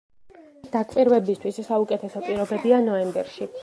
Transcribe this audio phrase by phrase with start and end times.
[0.75, 3.55] დაკვირვებისთვის საუკეთესო პირობებია ნოემბერში.